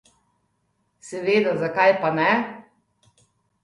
Seveda, 1.11 1.55
zakaj 1.65 1.89
pa 2.03 2.15
ne? 2.19 2.35